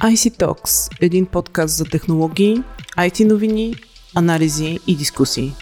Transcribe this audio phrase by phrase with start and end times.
[0.00, 2.62] IC Talks– един подкаст за технологии,
[2.98, 3.74] IT новини,
[4.16, 5.52] анализи и дискусии.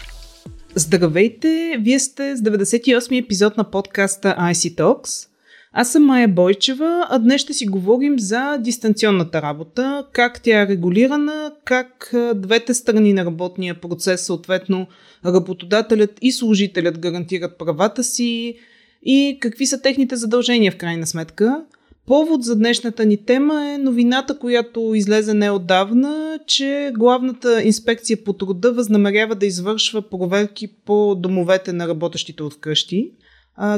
[0.75, 1.77] Здравейте!
[1.79, 5.27] Вие сте с 98-ми епизод на подкаста IC Talks.
[5.73, 10.67] Аз съм Майя Бойчева, а днес ще си говорим за дистанционната работа, как тя е
[10.67, 14.87] регулирана, как двете страни на работния процес, съответно
[15.25, 18.57] работодателят и служителят гарантират правата си
[19.03, 21.63] и какви са техните задължения в крайна сметка–
[22.09, 28.73] Повод за днешната ни тема е новината, която излезе неодавна, че главната инспекция по труда
[28.73, 33.11] възнамерява да извършва проверки по домовете на работещите от къщи.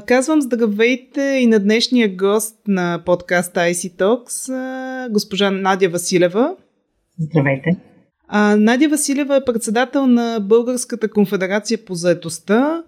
[0.06, 6.56] Казвам здравейте и на днешния гост на подкаста IC Talks, госпожа Надя Василева.
[7.20, 7.70] Здравейте.
[8.28, 12.84] А, Надя Василева е председател на Българската конфедерация по заетостта.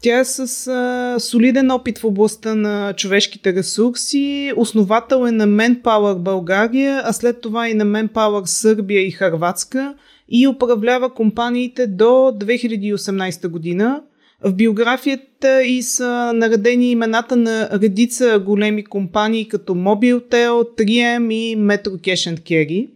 [0.00, 4.52] Тя е с а, солиден опит в областта на човешките ресурси.
[4.56, 9.94] Основател е на Manpower България, а след това и на Manpower Сърбия и Харватска
[10.28, 14.02] и управлява компаниите до 2018 година.
[14.44, 21.88] В биографията и са наредени имената на редица големи компании като Mobiltel, 3M и Metro
[21.88, 22.88] Cash and Carry.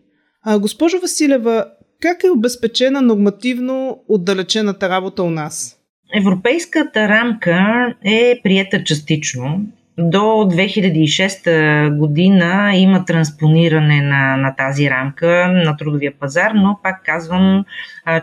[0.42, 1.66] А, госпожо Василева,
[2.00, 5.81] как е обезпечена нормативно отдалечената работа у нас?
[6.14, 9.66] Европейската рамка е приета частично
[9.98, 17.64] до 2006 година има транспониране на, на тази рамка на трудовия пазар, но пак казвам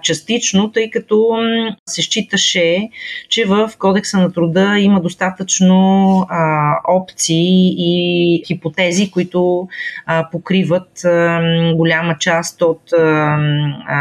[0.01, 1.37] частично, тъй като
[1.85, 2.89] се считаше,
[3.29, 9.67] че в Кодекса на труда има достатъчно а, опции и хипотези, които
[10.05, 11.41] а, покриват а,
[11.75, 13.37] голяма част от а,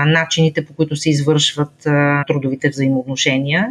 [0.07, 3.69] начините, по които се извършват а, трудовите взаимоотношения.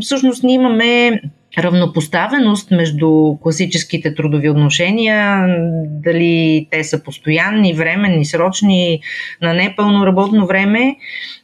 [0.00, 1.20] Всъщност ние имаме
[1.58, 5.46] равнопоставеност между класическите трудови отношения,
[5.86, 9.00] дали те са постоянни, временни, срочни,
[9.42, 10.96] на непълно работно време,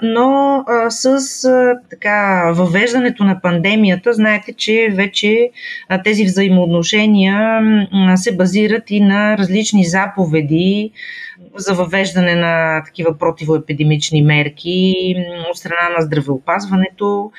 [0.02, 1.06] но а, с
[1.44, 5.50] а, така въвеждането на пандемията, знаете, че вече
[5.88, 7.60] а, тези взаимоотношения
[7.92, 10.92] а, се базират и на различни заповеди,
[11.56, 14.94] за въвеждане на такива противоепидемични мерки
[15.50, 17.30] от страна на здравеопазването.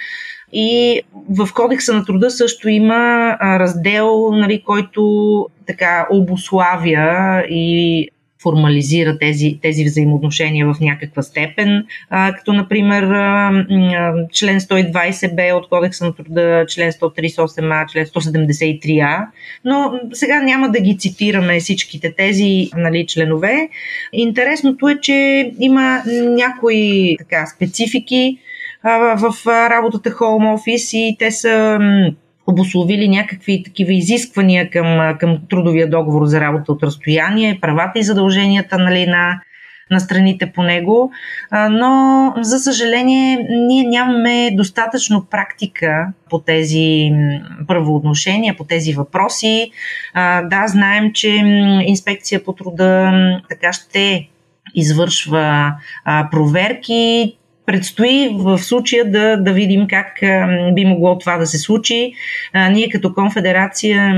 [0.54, 8.10] И в Кодекса на труда също има раздел, нали, който така обославя и
[8.44, 13.66] формализира тези, тези взаимоотношения в някаква степен, а, като например а,
[14.34, 19.28] член 120б от Кодекса на труда, член 138а, член 173а,
[19.66, 23.70] но сега няма да ги цитираме всичките тези нали, членове.
[24.14, 28.38] Интересното е, че има някои така, специфики,
[28.84, 31.80] в работата Home Office и те са
[32.48, 38.78] обословили някакви такива изисквания към, към трудовия договор за работа от разстояние, правата и задълженията
[38.78, 39.42] нали, на,
[39.92, 41.12] на страните по него,
[41.52, 47.12] но за съжаление ние нямаме достатъчно практика по тези
[47.68, 49.72] правоотношения, по тези въпроси.
[50.44, 51.30] Да, знаем, че
[51.86, 53.12] инспекция по труда
[53.50, 54.30] така ще
[54.76, 55.74] извършва
[56.32, 57.37] проверки.
[57.68, 60.08] Предстои в случая да, да видим как
[60.74, 62.14] би могло това да се случи.
[62.72, 64.14] Ние като конфедерация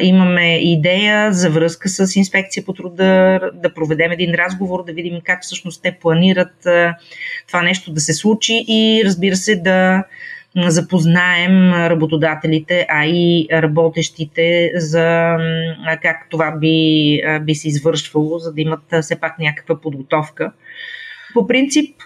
[0.00, 5.42] имаме идея за връзка с инспекция по труда, да проведем един разговор, да видим как
[5.42, 6.66] всъщност те планират
[7.46, 10.04] това нещо да се случи и разбира се да
[10.56, 15.36] запознаем работодателите, а и работещите за
[16.02, 20.52] как това би, би се извършвало, за да имат все пак някаква подготовка.
[21.34, 21.96] По принцип,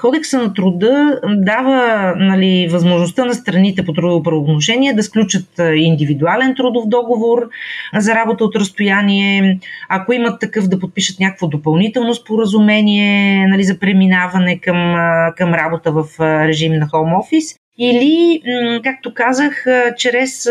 [0.00, 6.88] Кодекса на труда дава нали, възможността на страните по трудово правоотношение да сключат индивидуален трудов
[6.88, 7.48] договор
[7.94, 9.58] за работа от разстояние.
[9.88, 14.94] Ако имат такъв, да подпишат някакво допълнително споразумение нали, за преминаване към,
[15.36, 17.65] към работа в режим на хоум офис.
[17.78, 18.42] Или,
[18.84, 19.64] както казах,
[19.96, 20.48] чрез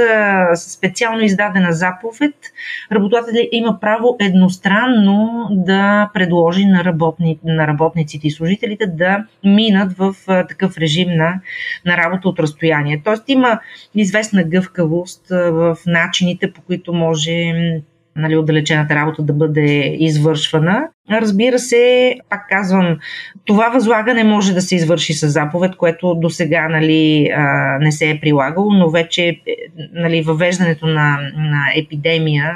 [0.56, 2.36] специално издадена заповед,
[2.92, 10.16] работодателят има право едностранно да предложи на, работни, на работниците и служителите да минат в
[10.28, 11.42] такъв режим на,
[11.86, 13.02] на работа от разстояние.
[13.06, 13.60] Тоест има
[13.96, 17.54] известна гъвкавост в начините, по които може
[18.16, 20.88] нали, отдалечената работа да бъде извършвана.
[21.12, 22.98] Разбира се, пак казвам,
[23.46, 27.30] това възлагане може да се извърши с заповед, което до сега нали,
[27.80, 29.38] не се е прилагало, но вече е,
[29.94, 32.54] нали, въвеждането на, на епидемия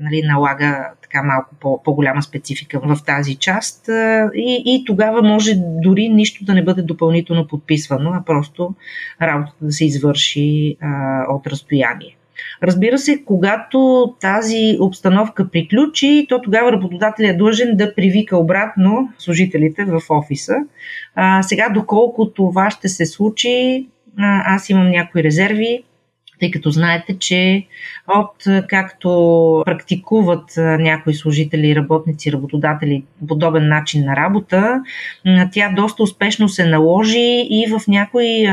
[0.00, 3.88] нали, налага така малко по, по-голяма специфика в тази част
[4.34, 8.74] и, и тогава може дори нищо да не бъде допълнително подписвано, а просто
[9.22, 12.16] работата да се извърши а, от разстояние.
[12.62, 19.84] Разбира се, когато тази обстановка приключи, то тогава работодателя е длъжен да привика обратно служителите
[19.84, 20.54] в офиса.
[21.14, 23.86] А, сега, доколко това ще се случи,
[24.18, 25.84] аз имам някои резерви
[26.40, 27.66] тъй като знаете, че
[28.08, 34.80] от както практикуват някои служители, работници, работодатели подобен начин на работа,
[35.52, 38.46] тя доста успешно се наложи и в някои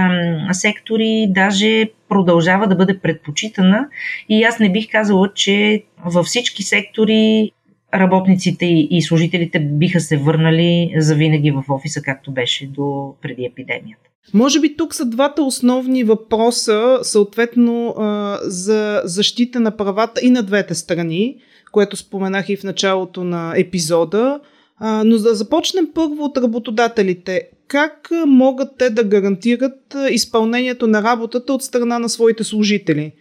[0.51, 3.87] сектори даже продължава да бъде предпочитана.
[4.29, 7.51] И аз не бих казала, че във всички сектори
[7.93, 14.09] работниците и служителите биха се върнали завинаги в офиса, както беше до преди епидемията.
[14.33, 17.95] Може би тук са двата основни въпроса, съответно
[18.41, 21.37] за защита на правата и на двете страни,
[21.71, 24.39] което споменах и в началото на епизода.
[24.81, 27.49] Но да започнем първо от работодателите.
[27.67, 33.11] Как могат те да гарантират изпълнението на работата от страна на своите служители?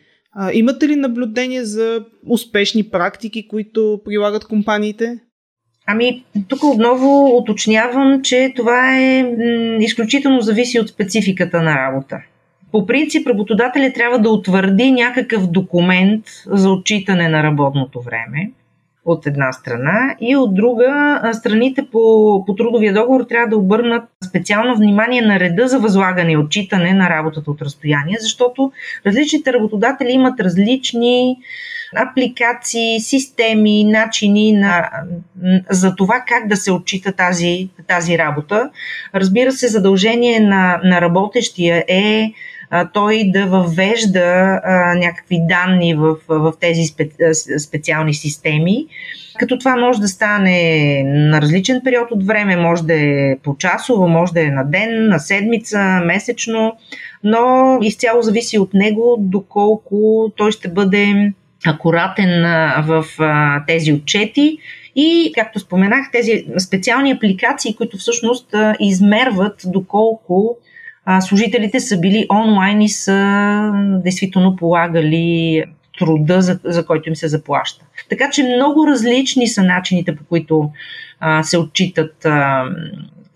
[0.52, 5.18] Имате ли наблюдение за успешни практики, които прилагат компаниите?
[5.86, 12.20] Ами, тук отново уточнявам, че това е м- изключително зависи от спецификата на работа.
[12.72, 18.50] По принцип, работодателят трябва да утвърди някакъв документ за отчитане на работното време
[19.06, 24.76] от една страна и от друга страните по, по трудовия договор трябва да обърнат специално
[24.76, 28.72] внимание на реда за възлагане и отчитане на работата от разстояние, защото
[29.06, 31.36] различните работодатели имат различни
[31.96, 34.90] апликации, системи, начини на,
[35.70, 38.70] за това как да се отчита тази, тази работа.
[39.14, 42.32] Разбира се, задължение на, на работещия е
[42.92, 44.60] той да въвежда
[44.96, 47.08] някакви данни в, в тези спе,
[47.58, 48.86] специални системи.
[49.38, 54.08] Като това може да стане на различен период от време, може да е по часово,
[54.08, 56.76] може да е на ден, на седмица, месечно,
[57.24, 61.32] но изцяло зависи от него доколко той ще бъде
[61.66, 62.42] акуратен
[62.86, 63.04] в
[63.66, 64.58] тези отчети
[64.96, 70.56] и, както споменах, тези специални апликации, които всъщност измерват доколко
[71.20, 73.70] служителите са били онлайн и са
[74.04, 75.64] действително полагали
[75.98, 77.84] труда, за, за който им се заплаща.
[78.08, 80.70] Така че много различни са начините, по които
[81.20, 82.64] а, се отчитат а,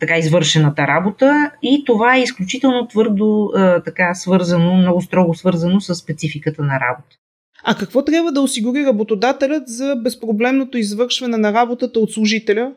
[0.00, 5.94] така извършената работа и това е изключително твърдо а, така свързано, много строго свързано с
[5.94, 7.16] спецификата на работа.
[7.64, 12.72] А какво трябва да осигури работодателят за безпроблемното извършване на работата от служителя?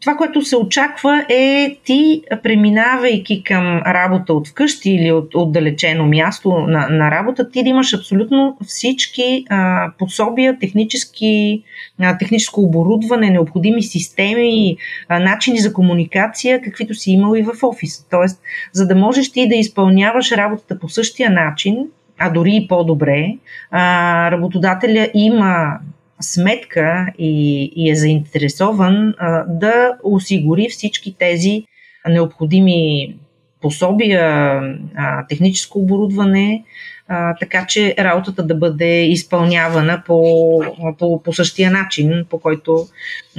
[0.00, 6.58] Това, което се очаква е ти, преминавайки към работа от вкъщи или от отдалечено място
[6.58, 11.62] на, на работа, ти да имаш абсолютно всички а, пособия, технически,
[12.00, 14.76] а, техническо оборудване, необходими системи,
[15.08, 18.06] а, начини за комуникация, каквито си имал и в офиса.
[18.10, 18.40] Тоест,
[18.72, 21.76] за да можеш ти да изпълняваш работата по същия начин,
[22.18, 23.34] а дори и по-добре,
[23.70, 25.78] а, работодателя има
[26.20, 31.64] сметка и, и е заинтересован а, да осигури всички тези
[32.08, 33.14] необходими
[33.60, 34.60] пособия,
[34.96, 36.64] а, техническо оборудване,
[37.08, 40.62] а, така че работата да бъде изпълнявана по,
[40.98, 42.86] по, по същия начин, по който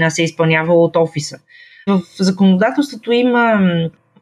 [0.09, 1.39] се изпълнява от офиса.
[1.87, 3.59] В законодателството има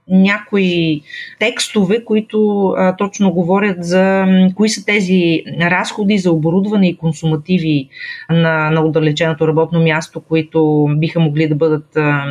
[0.09, 1.01] някои
[1.39, 7.89] текстове, които а, точно говорят за кои са тези разходи за оборудване и консумативи
[8.29, 12.25] на, на отдалеченото работно място, които биха могли да бъдат а,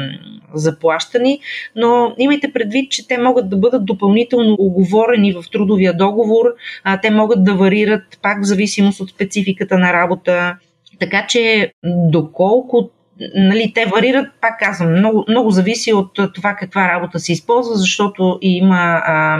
[0.55, 1.41] заплащани,
[1.77, 6.45] но имайте предвид, че те могат да бъдат допълнително оговорени в трудовия договор,
[6.85, 10.57] а, те могат да варират пак в зависимост от спецификата на работа.
[11.01, 12.91] Така че, доколко
[13.35, 18.39] нали, те варират, пак казвам, много, много зависи от това каква работа се използва, защото
[18.43, 19.39] има а,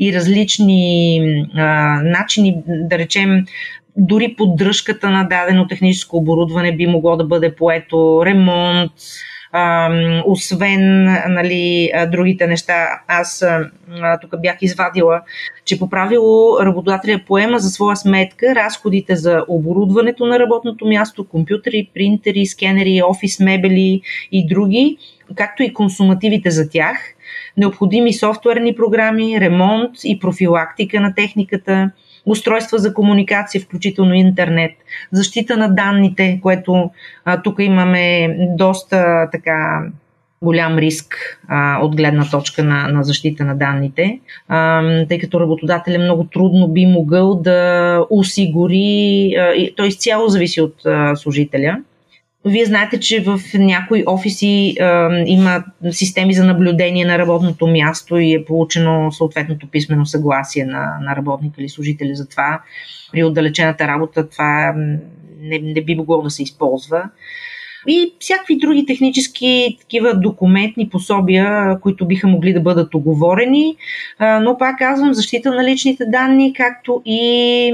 [0.00, 1.20] и различни
[1.54, 1.64] а,
[2.02, 3.44] начини, да речем,
[3.96, 8.92] дори поддръжката на дадено техническо оборудване би могло да бъде поето, ремонт,
[9.52, 9.90] а,
[10.26, 13.00] освен нали, другите неща.
[13.08, 15.20] Аз а, тук бях извадила,
[15.64, 21.90] че по правило работодателя поема за своя сметка разходите за оборудването на работното място, компютри,
[21.94, 24.00] принтери, скенери, офис мебели
[24.32, 24.98] и други,
[25.34, 26.96] както и консумативите за тях–
[27.56, 31.90] необходими софтуерни програми, ремонт и профилактика на техниката,
[32.30, 34.72] устройства за комуникация, включително интернет,
[35.12, 36.90] защита на данните, което
[37.24, 39.82] а, тук имаме доста така
[40.42, 45.98] голям риск а, от гледна точка на, на защита на данните, а, тъй като работодателя
[45.98, 51.78] много трудно би могъл да осигури, а, и, той изцяло зависи от а, служителя,
[52.44, 54.84] Вие знаете, че в някои офиси е,
[55.26, 61.16] има системи за наблюдение на работното място и е получено съответното писмено съгласие на, на
[61.16, 62.60] работника или служителя за това.
[63.12, 64.74] При отдалечената работа това
[65.40, 67.02] не, не би могло да се използва
[67.86, 73.76] и всякакви други технически такива документни пособия, които биха могли да бъдат оговорени,
[74.20, 77.72] но пак казвам, защита на личните данни, както и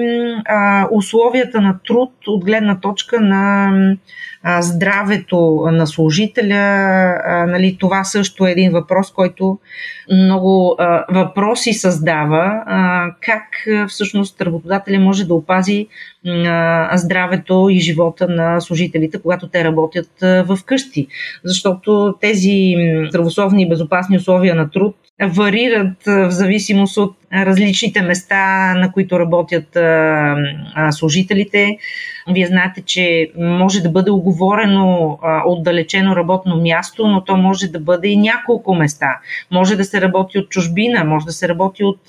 [0.91, 3.71] условията на труд от гледна точка на
[4.61, 7.47] здравето на служителя.
[7.49, 9.59] Нали, това също е един въпрос, който
[10.13, 10.77] много
[11.11, 12.63] въпроси създава.
[13.21, 13.43] Как
[13.89, 15.87] всъщност работодателя може да опази
[16.95, 21.07] здравето и живота на служителите, когато те работят в къщи.
[21.45, 22.75] Защото тези
[23.09, 29.77] здравословни и безопасни условия на труд варират в зависимост от различните места, на които работят
[30.91, 31.79] служителите.
[32.31, 38.09] Вие знаете, че може да бъде оговорено отдалечено работно място, но то може да бъде
[38.09, 39.19] и няколко места.
[39.51, 42.01] Може да се работи от чужбина, може да се работи от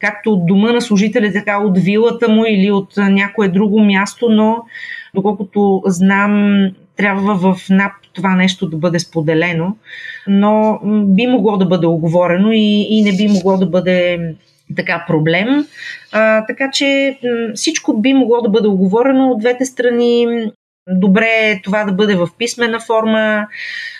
[0.00, 4.56] както от дома на служителя, така от вилата му или от някое друго място, но
[5.14, 6.64] доколкото знам,
[6.96, 9.76] трябва в НАП това нещо да бъде споделено,
[10.28, 14.20] но би могло да бъде оговорено и, и не би могло да бъде
[14.76, 15.66] така проблем.
[16.12, 17.18] А, така че
[17.54, 20.26] всичко би могло да бъде оговорено от двете страни.
[20.88, 23.46] Добре е това да бъде в писмена форма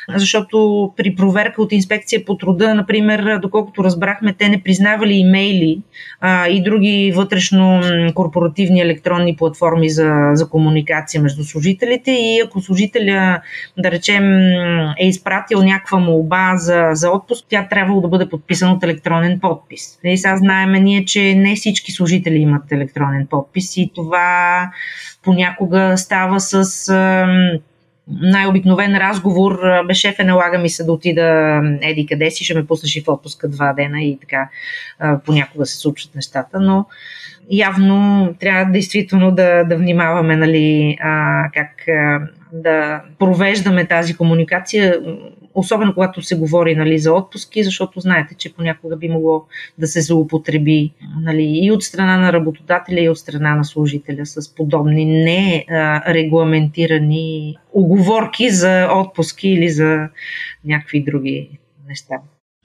[0.08, 5.82] защото при проверка от инспекция по труда, например, доколкото разбрахме, те не признавали имейли
[6.20, 7.80] а, и други вътрешно
[8.14, 13.40] корпоративни електронни платформи за, за комуникация между служителите и ако служителя,
[13.78, 14.24] да речем,
[14.98, 19.98] е изпратил някаква молба за, за отпуск, тя трябвало да бъде подписана от електронен подпис.
[20.04, 24.70] И сега знаеме ние, че не всички служители имат електронен подпис и това
[25.22, 26.88] понякога става с
[28.08, 32.96] най-обикновен разговор, бе шефе, налага ми се да отида еди къде си, ще ме пуснеш
[32.96, 34.48] и в отпуска два дена и така
[35.24, 36.86] понякога се случват нещата, но
[37.50, 42.20] явно трябва действително да, да внимаваме нали, а, как а,
[42.52, 45.00] да провеждаме тази комуникация
[45.54, 49.44] особено когато се говори нали, за отпуски, защото знаете, че понякога би могло
[49.78, 54.54] да се злоупотреби нали, и от страна на работодателя, и от страна на служителя с
[54.54, 55.64] подобни не
[56.08, 60.08] регламентирани оговорки за отпуски или за
[60.64, 61.58] някакви други
[61.88, 62.14] неща.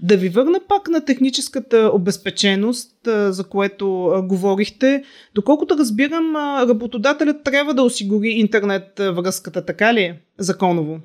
[0.02, 5.04] Да ви върна пак на техническата обезпеченост, за което говорихте.
[5.36, 6.36] Доколкото разбирам,
[6.70, 10.22] работодателят трябва да осигури интернет връзката, така ли е?
[10.38, 11.00] Законово.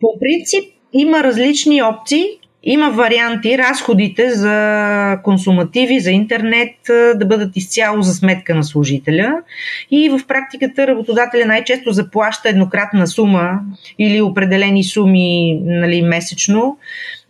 [0.00, 2.26] По принцип, има различни опции,
[2.66, 6.76] има варианти разходите за консумативи, за интернет
[7.14, 9.42] да бъдат изцяло за сметка на служителя.
[9.90, 13.60] И в практиката работодателя най-често заплаща еднократна сума
[13.98, 16.76] или определени суми нали, месечно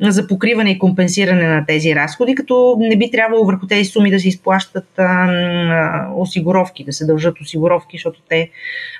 [0.00, 4.20] за покриване и компенсиране на тези разходи, като не би трябвало върху тези суми да
[4.20, 8.50] се изплащат а, осигуровки, да се дължат осигуровки, защото те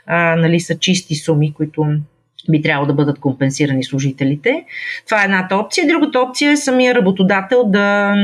[0.06, 1.86] а, нали, са чисти суми, които
[2.50, 4.64] би трябвало да бъдат компенсирани служителите.
[5.06, 5.88] Това е едната опция.
[5.88, 8.14] Другата опция е самия работодател да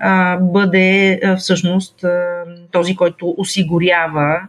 [0.00, 4.40] а, бъде а, всъщност а, този, който осигурява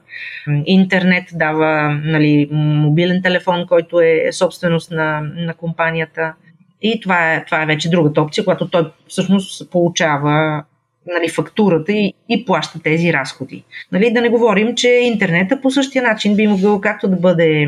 [0.66, 6.34] интернет, дава нали, мобилен телефон, който е собственост на, на компанията.
[6.82, 10.64] И това е, това е вече другата опция, когато той всъщност получава
[11.08, 13.64] нали, фактурата и, и плаща тези разходи.
[13.92, 17.68] Нали, да не говорим, че интернета по същия начин би могъл както да бъде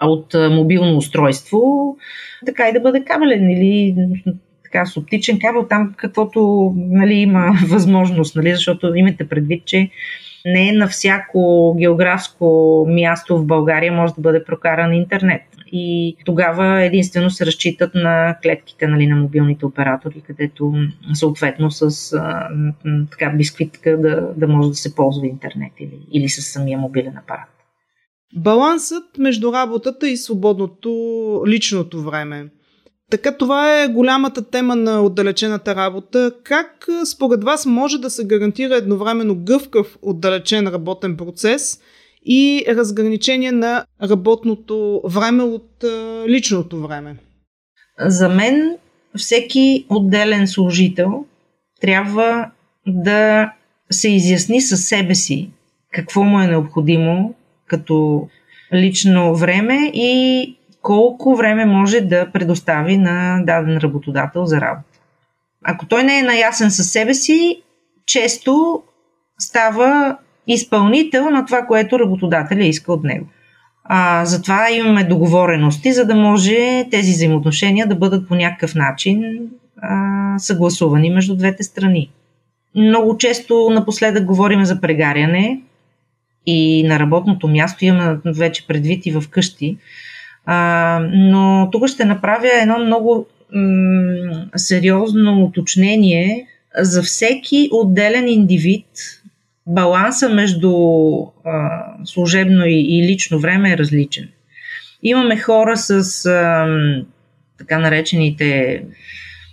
[0.00, 1.96] от мобилно устройство,
[2.46, 3.94] така и да бъде кабелен или
[4.64, 9.90] така с оптичен кабел, там каквото нали, има възможност, нали, защото имате предвид, че
[10.46, 15.42] не на всяко географско място в България може да бъде прокаран интернет.
[15.72, 20.74] И тогава единствено се разчитат на клетките нали, на мобилните оператори, където
[21.14, 22.48] съответно с а,
[23.10, 27.57] така бисквитка да, да може да се ползва интернет или, или с самия мобилен апарат.
[28.36, 30.90] Балансът между работата и свободното
[31.46, 32.48] личното време.
[33.10, 36.32] Така това е голямата тема на отдалечената работа.
[36.44, 41.80] Как според вас може да се гарантира едновременно гъвкав отдалечен работен процес
[42.26, 45.84] и разграничение на работното време от
[46.28, 47.16] личното време?
[48.00, 48.76] За мен
[49.16, 51.24] всеки отделен служител
[51.80, 52.50] трябва
[52.86, 53.52] да
[53.90, 55.50] се изясни със себе си
[55.92, 57.34] какво му е необходимо
[57.68, 58.28] като
[58.74, 64.98] лично време и колко време може да предостави на даден работодател за работа.
[65.64, 67.62] Ако той не е наясен със себе си,
[68.06, 68.82] често
[69.38, 73.26] става изпълнител на това, което работодателя иска от него.
[73.84, 79.22] А, затова имаме договорености, за да може тези взаимоотношения да бъдат по някакъв начин
[79.82, 82.10] а, съгласувани между двете страни.
[82.74, 85.60] Много често напоследък говорим за прегаряне
[86.50, 89.76] и на работното място имаме вече предвид и в къщи.
[91.02, 96.46] Но тук ще направя едно много м- сериозно уточнение
[96.78, 98.86] за всеки отделен индивид.
[99.66, 100.72] Баланса между
[101.44, 104.28] а, служебно и, и лично време е различен.
[105.02, 106.66] Имаме хора с а,
[107.58, 108.82] така наречените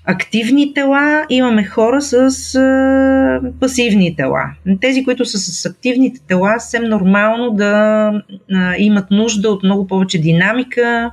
[0.06, 2.16] активни тела, имаме хора с
[2.56, 4.44] а, пасивни тела.
[4.82, 7.74] Тези, които са с активните тела, съвсем нормално да
[8.54, 11.12] а, имат нужда от много повече динамика,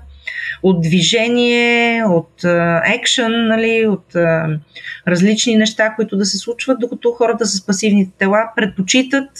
[0.62, 2.44] от движение, от
[2.94, 4.58] екшен, нали, от а,
[5.08, 9.30] различни неща, които да се случват, докато хората с пасивните тела предпочитат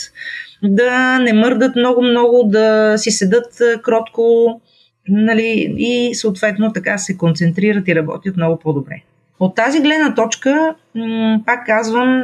[0.63, 4.61] да не мърдат много-много, да си седат кротко
[5.09, 9.03] нали, и съответно така се концентрират и работят много по-добре.
[9.41, 10.75] От тази гледна точка,
[11.47, 12.23] пак казвам,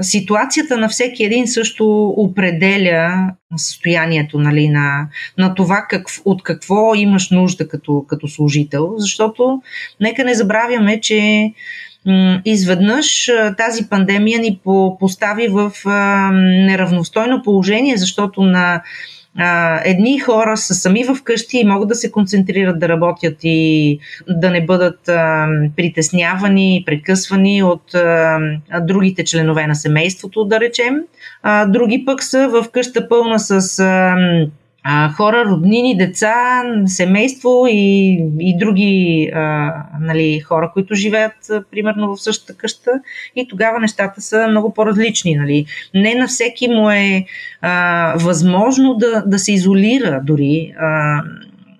[0.00, 5.08] ситуацията на всеки един също определя състоянието нали, на,
[5.38, 9.62] на това как, от какво имаш нужда като, като служител, защото
[10.00, 11.52] нека не забравяме, че
[12.44, 14.60] изведнъж тази пандемия ни
[15.00, 15.72] постави в
[16.32, 18.82] неравностойно положение, защото на
[19.38, 23.98] а, едни хора са сами в къщи и могат да се концентрират да работят и
[24.28, 28.38] да не бъдат а, притеснявани, прекъсвани от а,
[28.80, 30.94] другите членове на семейството, да речем.
[31.42, 34.16] А, други пък са в къща пълна с а,
[34.86, 42.16] а, хора, роднини, деца, семейство и, и други а, нали, хора, които живеят а, примерно
[42.16, 42.90] в същата къща
[43.36, 45.34] и тогава нещата са много по-различни.
[45.34, 45.66] Нали.
[45.94, 47.24] Не на всеки му е
[47.60, 50.74] а, възможно да, да се изолира дори.
[50.80, 51.22] А,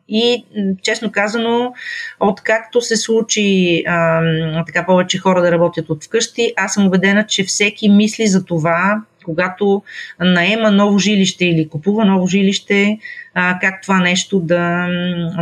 [0.08, 0.44] и,
[0.82, 1.74] честно казано,
[2.20, 7.44] откакто се случи а, така повече хора да работят от вкъщи, аз съм убедена, че
[7.44, 9.82] всеки мисли за това когато
[10.20, 12.98] наема ново жилище или купува ново жилище,
[13.34, 14.88] а, как това нещо да,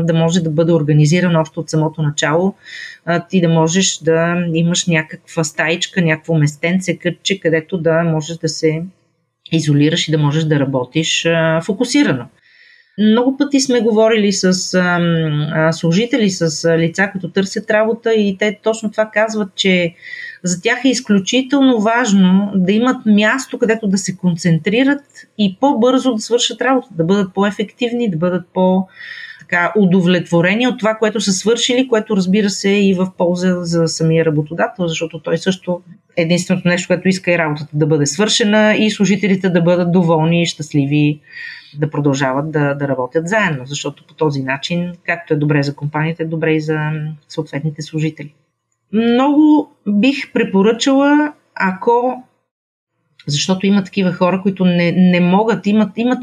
[0.03, 2.55] да може да бъде организирано още от самото начало.
[3.05, 8.49] А, ти да можеш да имаш някаква стаичка, някакво местенце, кътче, където да можеш да
[8.49, 8.83] се
[9.53, 12.27] изолираш и да можеш да работиш а, фокусирано.
[12.99, 18.91] Много пъти сме говорили с а, служители, с лица, които търсят работа и те точно
[18.91, 19.95] това казват, че
[20.43, 25.05] за тях е изключително важно да имат място, където да се концентрират
[25.39, 28.87] и по-бързо да свършат работа, да бъдат по-ефективни, да бъдат по-
[29.41, 34.25] така, от това, което са свършили, което разбира се е и в полза за самия
[34.25, 35.81] работодател, защото той също
[36.17, 40.47] единственото нещо, което иска е работата да бъде свършена и служителите да бъдат доволни и
[40.47, 41.21] щастливи
[41.79, 46.23] да продължават да, да работят заедно, защото по този начин, както е добре за компанията,
[46.23, 46.91] е добре и за
[47.29, 48.35] съответните служители.
[48.93, 52.25] Много бих препоръчала, ако
[53.27, 56.19] защото има такива хора, които не, не могат, имат, имат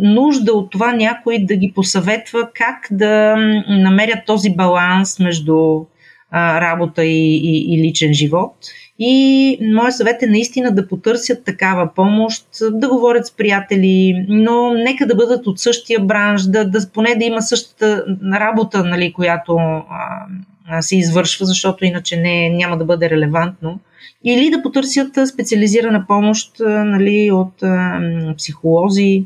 [0.00, 3.36] нужда от това някой да ги посъветва как да
[3.68, 5.84] намерят този баланс между
[6.30, 8.54] а, работа и, и, и личен живот.
[8.98, 15.06] И моят съвет е наистина да потърсят такава помощ, да говорят с приятели, но нека
[15.06, 20.82] да бъдат от същия бранш, да, да поне да има същата работа, нали, която а,
[20.82, 23.80] се извършва, защото иначе не, няма да бъде релевантно.
[24.24, 28.00] Или да потърсят специализирана помощ нали, от а,
[28.36, 29.24] психолози,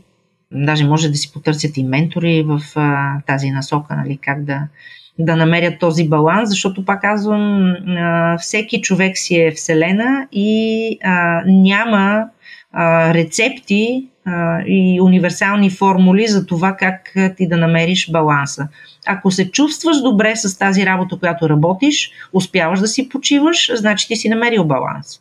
[0.52, 4.62] даже може да си потърсят и ментори в а, тази насока, нали, как да,
[5.18, 7.74] да намерят този баланс, защото пак казвам,
[8.38, 10.98] всеки човек си е вселена и
[11.46, 12.24] няма
[13.14, 14.08] рецепти
[14.66, 18.68] и универсални формули за това как ти да намериш баланса.
[19.06, 24.16] Ако се чувстваш добре с тази работа, която работиш, успяваш да си почиваш, значи ти
[24.16, 25.20] си намерил баланс.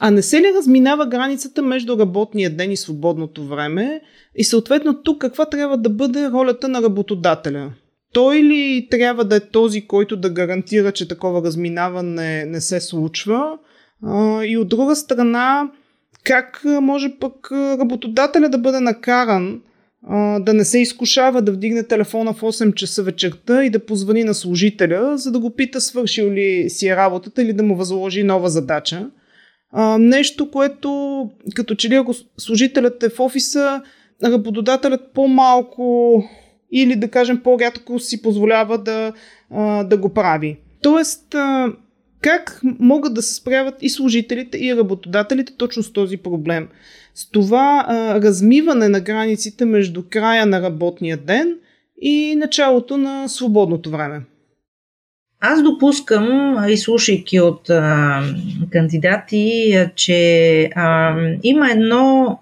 [0.00, 4.00] А не се ли разминава границата между работния ден и свободното време?
[4.36, 7.70] И съответно тук каква трябва да бъде ролята на работодателя?
[8.14, 13.58] Той ли трябва да е този, който да гарантира, че такова разминаване не се случва?
[14.44, 15.70] И от друга страна,
[16.24, 19.60] как може пък работодателя да бъде накаран
[20.40, 24.34] да не се изкушава да вдигне телефона в 8 часа вечерта и да позвани на
[24.34, 28.50] служителя, за да го пита свършил ли си е работата или да му възложи нова
[28.50, 29.10] задача.
[29.98, 33.82] нещо, което като че ли ако служителят е в офиса,
[34.24, 36.24] работодателят по-малко
[36.74, 39.12] или да кажем по-рядко си позволява да,
[39.84, 40.58] да го прави.
[40.82, 41.34] Тоест,
[42.20, 46.68] как могат да се справят и служителите, и работодателите точно с този проблем?
[47.14, 47.86] С това
[48.22, 51.54] размиване на границите между края на работния ден
[52.02, 54.20] и началото на свободното време.
[55.40, 58.22] Аз допускам, изслушайки от а,
[58.70, 62.38] кандидати, че а, има едно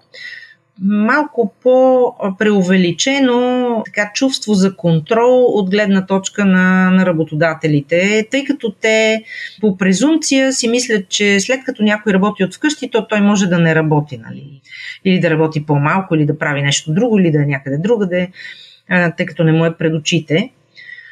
[0.81, 9.23] малко по-преувеличено така, чувство за контрол от гледна точка на, на работодателите, тъй като те
[9.61, 13.59] по презумпция си мислят, че след като някой работи от вкъщи, то той може да
[13.59, 14.61] не работи, нали?
[15.05, 18.31] Или да работи по-малко, или да прави нещо друго, или да е някъде другаде,
[19.17, 20.51] тъй като не му е пред очите.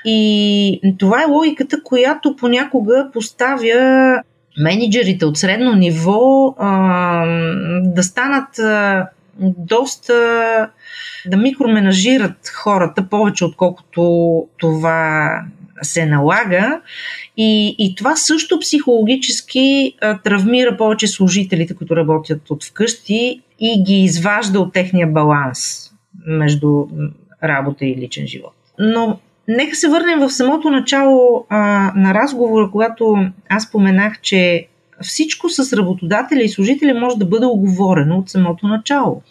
[0.06, 4.22] И това е логиката, която понякога поставя
[4.60, 7.26] менеджерите от средно ниво а,
[7.82, 9.08] да станат а,
[9.40, 10.14] доста
[11.26, 15.42] да микроменажират хората повече, отколкото това
[15.82, 16.82] се налага.
[17.38, 24.04] И, и това също психологически а, травмира повече служителите, които работят от вкъщи и ги
[24.04, 25.92] изважда от техния баланс
[26.26, 26.88] между
[27.44, 28.54] работа и личен живот.
[28.80, 31.58] Но нека се върнем в самото начало а,
[31.96, 34.68] на разговора, когато аз споменах, че
[35.02, 39.22] всичко с работодателя и служителя може да бъде оговорено от самото начало.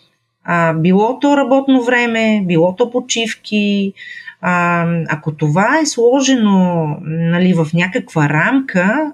[0.45, 3.93] А, било то работно време, било то почивки.
[4.41, 9.13] А, ако това е сложено нали, в някаква рамка,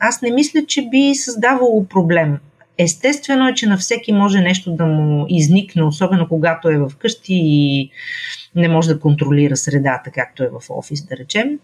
[0.00, 2.38] аз не мисля, че би създавало проблем.
[2.78, 7.34] Естествено е, че на всеки може нещо да му изникне, особено когато е в къщи
[7.34, 7.90] и
[8.56, 11.58] не може да контролира средата, както е в офис, да речем.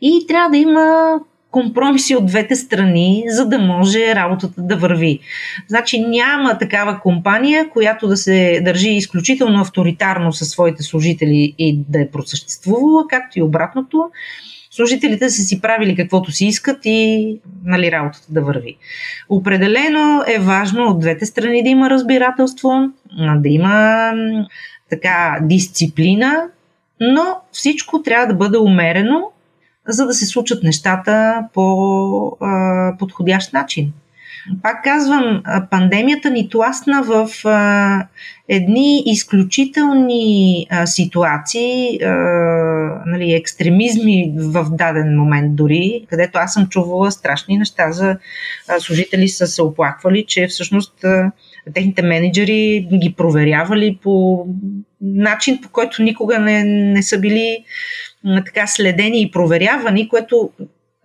[0.00, 1.14] И трябва да има
[1.50, 5.18] компромиси от двете страни, за да може работата да върви.
[5.68, 12.00] Значи няма такава компания, която да се държи изключително авторитарно със своите служители и да
[12.00, 14.10] е просъществувала, както и обратното.
[14.70, 18.76] Служителите са си правили каквото си искат и нали, работата да върви.
[19.28, 22.70] Определено е важно от двете страни да има разбирателство,
[23.36, 24.12] да има
[24.90, 26.44] така дисциплина,
[27.00, 29.30] но всичко трябва да бъде умерено
[29.88, 33.92] за да се случат нещата по а, подходящ начин.
[34.62, 38.06] Пак казвам, пандемията ни тласна в а,
[38.48, 42.08] едни изключителни а, ситуации, а,
[43.06, 48.16] нали, екстремизми в даден момент дори, където аз съм чувала страшни неща за
[48.68, 51.32] а, служители са се оплаквали, че всъщност а,
[51.74, 54.46] техните менеджери ги проверявали по
[55.00, 57.64] начин, по който никога не, не са били
[58.46, 60.50] така следени и проверявани, което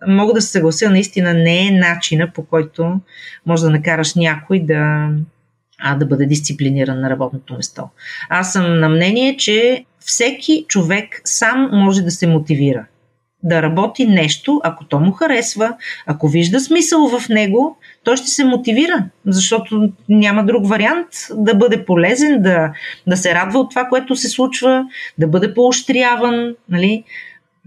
[0.06, 3.00] мога да се съглася, наистина не е начина по който
[3.46, 5.08] може да накараш някой да,
[5.78, 7.82] а, да бъде дисциплиниран на работното место.
[8.28, 12.86] Аз съм на мнение, че всеки човек сам може да се мотивира
[13.46, 15.74] да работи нещо, ако то му харесва,
[16.06, 21.84] ако вижда смисъл в него, той ще се мотивира, защото няма друг вариант да бъде
[21.84, 22.72] полезен, да,
[23.06, 24.84] да се радва от това, което се случва,
[25.18, 26.54] да бъде поощряван.
[26.68, 27.04] Нали?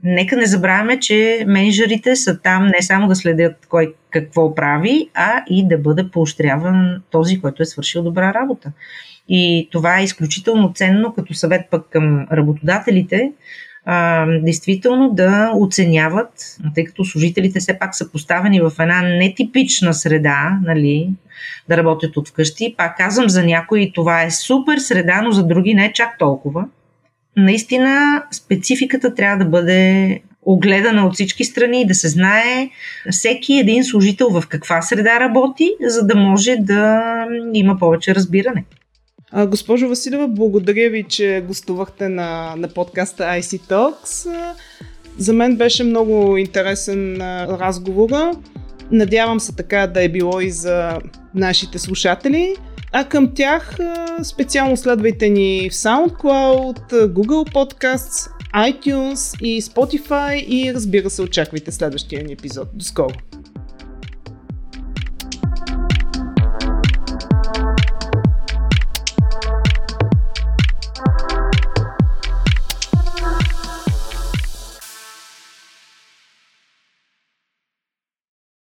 [0.03, 5.43] Нека не забравяме, че менеджерите са там не само да следят кой какво прави, а
[5.49, 8.71] и да бъде поощряван този, който е свършил добра работа.
[9.29, 13.31] И това е изключително ценно като съвет пък към работодателите,
[13.91, 20.59] а, действително да оценяват, тъй като служителите все пак са поставени в една нетипична среда,
[20.63, 21.09] нали,
[21.69, 22.75] да работят от вкъщи.
[22.77, 26.65] Пак казвам, за някои това е супер среда, но за други не е чак толкова.
[27.37, 32.69] Наистина спецификата трябва да бъде огледана от всички страни и да се знае
[33.11, 37.03] всеки един служител в каква среда работи, за да може да
[37.53, 38.63] има повече разбиране.
[39.31, 44.29] А, госпожо Василева, благодаря ви, че гостувахте на, на подкаста IC Talks.
[45.17, 48.31] За мен беше много интересен разговора.
[48.91, 50.99] Надявам се така да е било и за
[51.35, 52.55] нашите слушатели.
[52.91, 53.77] А към тях
[54.23, 62.23] специално следвайте ни в SoundCloud, Google Podcasts, iTunes и Spotify и разбира се очаквайте следващия
[62.23, 62.67] ни епизод.
[62.73, 63.28] До скоро!